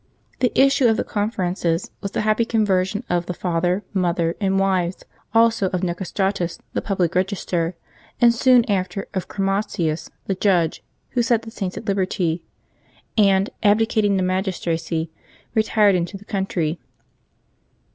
[0.39, 5.05] The issue of the conferences was the happy conversion of the father, mother, and wives,
[5.31, 7.75] also of Nicostratus, the public register,
[8.19, 12.41] and soon after of Chromatins, the judge, who set the Saints at liberty,
[13.15, 15.11] and, abdicating the magistracy,
[15.53, 16.79] re tired into the country.